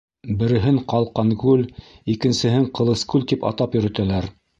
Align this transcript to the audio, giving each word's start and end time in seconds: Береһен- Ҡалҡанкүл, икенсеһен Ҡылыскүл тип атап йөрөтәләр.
Береһен- 0.37 0.77
Ҡалҡанкүл, 0.93 1.61
икенсеһен 2.13 2.65
Ҡылыскүл 2.79 3.27
тип 3.33 3.47
атап 3.51 3.79
йөрөтәләр. 3.79 4.29